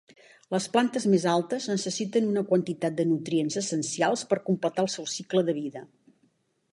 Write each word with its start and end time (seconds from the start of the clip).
Les 0.53 0.65
plantes 0.75 1.03
més 1.15 1.25
altes 1.33 1.67
necessiten 1.71 2.31
una 2.31 2.43
quantitat 2.53 2.97
de 3.01 3.07
nutrients 3.11 3.57
essencials 3.63 4.23
per 4.33 4.43
completar 4.51 4.87
el 4.87 4.93
seu 4.95 5.11
cicle 5.17 5.45
de 5.51 5.57
vida. 5.63 5.85